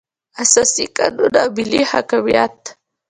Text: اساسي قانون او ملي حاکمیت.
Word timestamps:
اساسي 0.43 0.85
قانون 0.97 1.31
او 1.43 1.49
ملي 1.57 1.81
حاکمیت. 1.91 2.57